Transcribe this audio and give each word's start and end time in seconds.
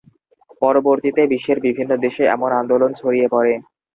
পরবর্তীতে 0.61 1.21
বিশ্বের 1.31 1.57
বিভিন্ন 1.65 1.91
দেশে 2.05 2.23
এমন 2.35 2.49
আন্দোলন 2.61 2.91
ছড়িয়ে 2.99 3.27
পড়ে। 3.33 3.53